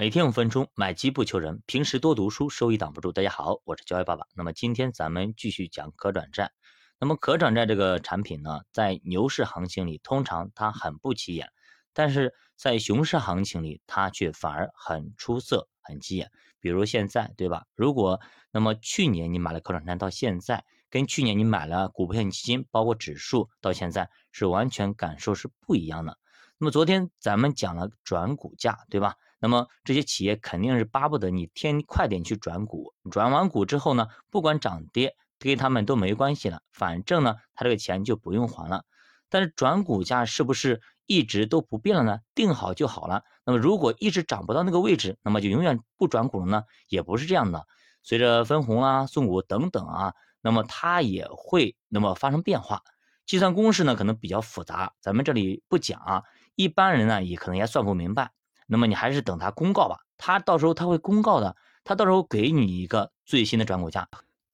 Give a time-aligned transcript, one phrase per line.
[0.00, 3.10] 每天五分钟，买机不求人，平时多读书，收益挡不住。
[3.10, 4.24] 大家好，我是教育爸爸。
[4.36, 6.52] 那么今天咱们继续讲可转债。
[7.00, 11.50] 那么可转债这个产品呢，在牛市行情里通常它很不起眼，
[11.92, 16.30] 但是在熊市行情里，它却反而很出色、很起眼。
[16.60, 17.64] 比如现在，对吧？
[17.74, 18.20] 如果
[18.52, 26.16] 那么去年你买了可转债，到现在跟去年你买了股票基金，包括指数，到现在是完全感受是不一样的。
[26.56, 29.16] 那么昨天咱们讲了转股价，对吧？
[29.40, 38.84] 那么这些企业肯定是巴不得你天快点去转股，转完股之后呢，不管涨跌，对他们都没关系了，反正呢，他这个钱就不用还了。
[39.28, 42.18] 但是转股价是不是一直都不变了呢？
[42.34, 43.22] 定好就好了。
[43.44, 46.64] 那么如果一直涨不到那个位置，那么就永远不转股了呢？
[46.88, 47.66] 也不是这样的。
[48.02, 52.82] 随着分红啊、送股等等啊，那么它也会那么发生变化。
[53.26, 56.22] 计算公式呢，可能比较复杂，咱们这里不讲啊。
[56.54, 58.32] 一般人呢，也可能也算不明白。
[58.70, 64.08] 那么你还是等它公告吧，它到时候它会公告的，它到时候给你一个最新的转股价，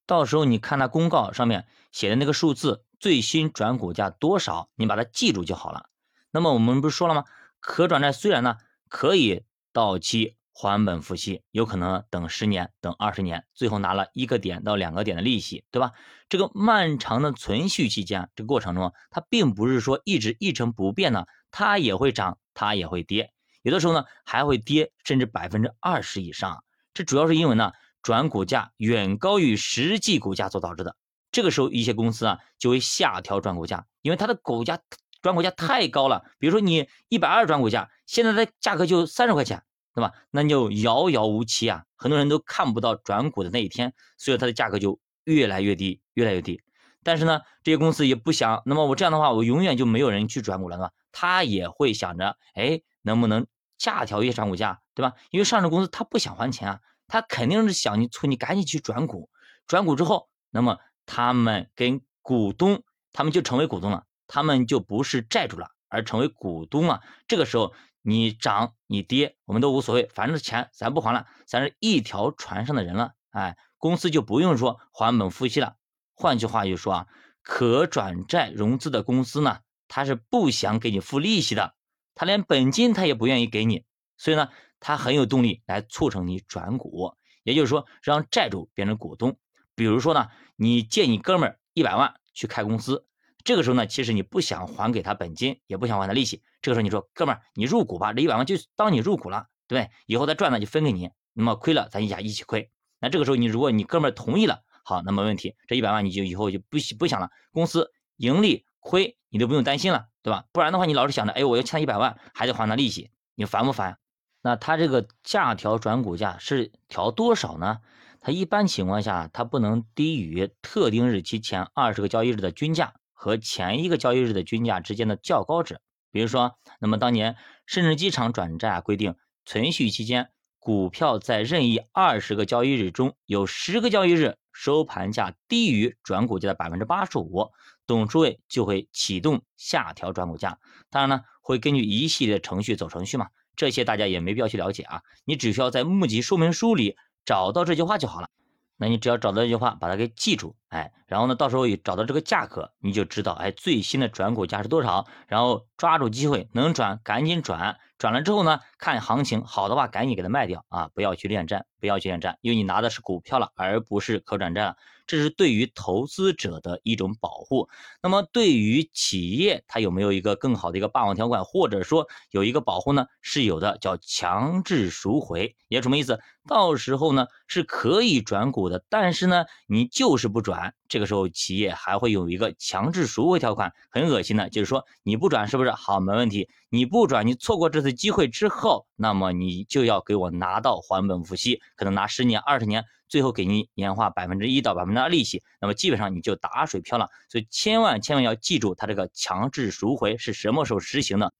[0.07, 5.91] 到时候你看它公告上面写的那个数字，最新转股价多少，你把它记住就好了。
[6.31, 7.25] 那么我们不是说了吗？
[7.59, 8.57] 可转债虽然呢
[8.89, 15.93] 可以到期还本付息，有可能等十年、等二十年，最后拿了一个点到两个点的利息，对吧？
[16.29, 23.33] 这个漫长的存续期间，这个过程中，它并不是说一直一成不变的，它也会涨，它也会跌。
[23.65, 26.63] 有的时候呢还会跌，甚至百分之二十以上。
[26.93, 30.97] 这主要是因为呢转股价远高于实际股价所导致的。
[31.33, 34.79] 这个时候一些公司啊就会下调转股价，因为它的股价
[35.23, 36.25] 转股价太高了。
[36.39, 39.63] 比如说你一百二转股价，现在的价格就三十块钱，
[39.95, 40.13] 对吧？
[40.31, 46.61] 那就遥遥无期啊，很多人都看不到转股的那一天，所以它的价格就越来越低，越来越低。
[47.03, 50.93] 但是呢这些公司也不想，那么我这样的话我永远就没有人去转股了，对吧？
[51.11, 53.47] 他也会想着，哎，能不能？
[53.85, 55.13] 下调一些转股价，对吧？
[55.31, 59.29] 因为上市公司他不想还钱啊，他肯定是想你催你赶紧去转股，
[59.67, 62.83] 转股之后，那么他们跟股东，
[63.13, 67.03] 他们就成为股东了，他们就不是债主了，而成为股东了。
[67.29, 75.77] 这个时候你涨你跌，我们都无所谓，反正钱咱不还了，咱是一条船上的人了，哎，公司就不用说还本付息了。
[76.15, 77.07] 换句话就说啊，
[77.43, 79.59] 可转债融资的公司呢，
[79.89, 81.75] 他是不想给你付利息的。
[82.15, 83.85] 他连本金他也不愿意给你，
[84.17, 84.49] 所以呢，
[84.81, 89.37] 他很有动力来促成你转股，也就是说让债主变成股东。
[89.75, 93.07] 比如说呢，你借你哥们儿一百万去开公司，
[93.43, 96.43] 这个时候呢，其实你不想还给他本金，也不想还他利息。
[96.63, 99.91] 这个时候你说，哥们儿，你入股吧，这一百万就当你入股了，对对？
[100.07, 102.71] 以后他赚了就分给你，那么亏了咱一家一起亏。
[103.01, 110.07] 那这个时候你如果你哥们儿同意了，好，那么问题，这一百万你就以后就不不想了，公司盈利亏你都不用担心了。
[110.23, 110.47] 对吧？
[110.53, 113.99] 不然的话，你老是想着，哎，我要欠他一百万，还得还他利息，你烦不烦？
[114.41, 117.81] 那他这个下调转股价是调多少呢？
[118.23, 125.79] 它一般情况下，它不能低于特定日期前二十个交易日的均价和前一个交易日的均价之间的较高值。
[126.11, 129.15] 比如说，那么当年深圳机场转债规定，
[129.45, 137.51] 存续期间，股票在任意二十个交易日中有十个交易日收盘价低于转股价的百分之八十五。
[137.87, 140.59] 董事会就会启动下调转股价，
[140.91, 148.29] 当然呢，会根据一系列程序走程序嘛，这些大家也没必要去了解啊，你只需要在募集说明书里找到这句话就好了。
[148.77, 164.77] 那你只要找到这句话，把它给记住，哎，然后呢，到时候也找到这个价格，你就知道，哎，最新的转股价是多少，然后抓住机会，能转赶紧转，转了之后呢，看行情好的话，赶紧给它卖掉啊，不要去恋战，不要去恋战，因为你拿的是股票了，而不是可转债了。
[165.07, 167.69] 这是对于投资者的一种保护。
[168.03, 173.05] 那么对于企业，它有没有一个更好的一个霸王条款，或者说有一个保护呢？
[173.21, 175.57] 是有的，叫强制赎回。
[175.69, 176.19] 也什么意思？
[176.49, 183.73] 到时候呢是可以转股的，但是呢你就是不转，这个时候企业还会有一个强制赎回条款。
[183.91, 185.71] 很恶心的，就是说你不转是不是？
[185.71, 186.49] 好，没问题。
[186.69, 192.85] 你不转，你错过这次机会之后，那么你就要给我拿到还本付息，可能拿十年、二十年。
[193.07, 197.09] 最后给你年化百分之一到百分之二利息，那么基本上你就打水漂了。
[197.29, 201.33] 所以千万千万要记住，它这个强制赎回是什么时候实行的？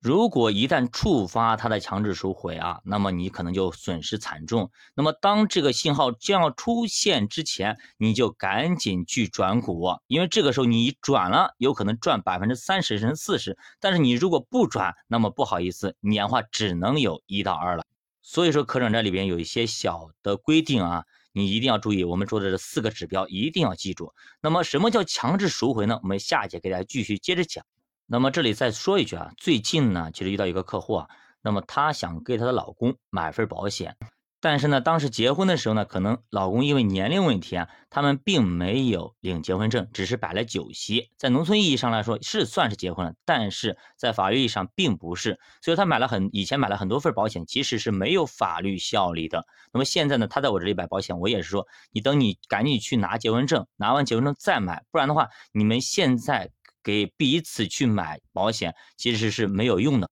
[0.00, 4.70] 如果一旦触发它的强制赎回啊，那么你可能就损失惨重。
[4.94, 13.58] 那么当这个信号将要出现之前，你就赶紧去转股，因为这个时候你转了，有可能赚百分之三十甚至四十。
[13.80, 17.84] 但是你如果不转，那么不好意思，年化只能有一到二了。
[18.22, 21.04] 所以说，可转债里边有一些小的规定啊。
[21.32, 24.12] 你一定要注意，我们说的这四个指标一定要记住。
[24.40, 25.98] 那么什么叫强制赎回呢？
[26.02, 27.64] 我们下节给大家继续接着讲。
[28.10, 31.08] 那么这里再说一句啊，最近呢，其实遇到一个客户啊，
[31.42, 33.96] 那么她想给她的老公买份保险。
[34.40, 41.10] 但是呢，当时结婚的时候呢，可能老公因为年龄问题啊，他们并没有领结婚证，只是摆了酒席。
[41.18, 45.38] 在农村意义上来说是算是结婚了，但是在法律意义上并不是。
[45.60, 49.44] 所以他买了很以前买了很多份保险，其实是没有法律效力的。
[49.72, 56.52] 那么现在呢，他在我这里买保险，我也是说，你等你赶紧去拿结婚证，拿完结婚证再买，不然的话，你们现在
[56.88, 60.08] 给彼此去买保险其实是没有用的。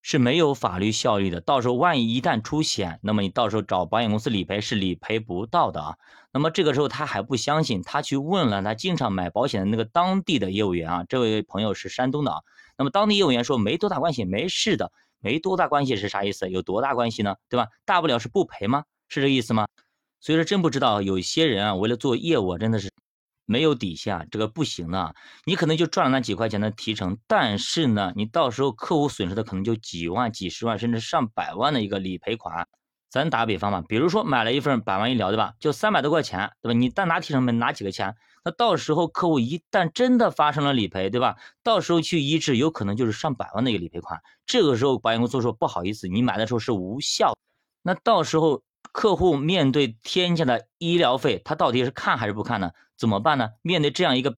[0.00, 5.96] 是没有法律效力的，到时候万一一旦出险，那么你到时候找保险公司理赔是理赔不到的啊。
[6.32, 12.38] 那么这个时候他还不相信，他去问了他经常买保险的那个当地的业务员啊，这位朋友是山东的啊。
[12.76, 16.48] 那么当地业务员说没多大关系，没事的，没多大关系是啥意思？
[16.48, 17.34] 有多大关系呢？
[17.48, 17.66] 对吧？
[17.84, 18.84] 大不了是不赔吗？
[19.08, 19.66] 是这意思吗？
[20.20, 22.88] 所以说真不知道，有些人啊，为了做业务真的是。
[23.48, 25.14] 没有底下，这个不行的。
[25.44, 32.68] 你可能就赚了那几块钱的提成，但是呢，你到时候客户损失的可能就几万、几十万，甚至上百万的一个理赔款。
[33.10, 35.54] 咱打个比方吧，比如说买了一份百万医疗，对吧？
[35.58, 36.78] 就三百多块钱，对吧？
[36.78, 38.14] 你单拿提成没拿几个钱？
[38.44, 41.36] 那到时候客户一旦真的发生了理赔，对吧？
[41.62, 44.20] 到时候去医治，有可能就是上百万的一个理赔款。
[44.44, 47.32] 这个时候保险公司说不好意思，你买的时候是无效。
[47.82, 48.62] 那到时候
[48.98, 52.72] 客户面对天价的医疗费，他到底是看还是不看呢？
[52.96, 53.50] 怎么办呢？
[53.62, 54.36] 面对这样一个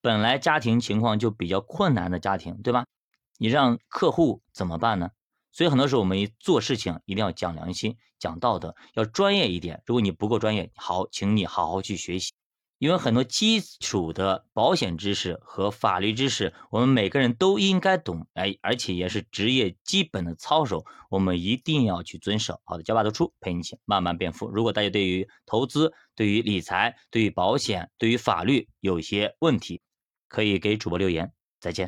[0.00, 2.86] 本来家庭情况就比较困难的家庭，对吧？
[3.36, 5.10] 你让客户怎么办呢？
[5.52, 9.82] 所以很多时候我们做事情一定要讲良心、讲道德，要专业一点。
[9.84, 12.32] 如果你不够专业，好，请你好好去学习。
[12.78, 22.60] 因为很多基础的保险知识和法律知识，我们每个人都应该懂，哎，而且也是职业基本的操守，我们一定要去遵守。
[22.64, 24.48] 好的，交爸读书陪你一起慢慢变富。
[24.48, 29.82] 如果大家对于投资、对于理财、对于保险、对于法律有些问题，
[30.28, 31.32] 可以给主播留言。
[31.60, 31.86] 再见。